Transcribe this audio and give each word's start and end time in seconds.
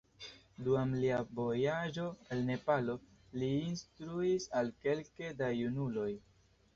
Dum 0.67 0.93
lia 1.01 1.17
vojaĝo 1.39 2.05
al 2.35 2.41
Nepalo, 2.47 2.95
li 3.41 3.49
instruis 3.65 4.49
al 4.61 4.73
kelke 4.87 5.31
da 5.43 5.51
junuloj. 5.59 6.09